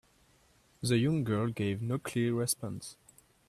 [0.81, 2.95] The young girl gave no clear response.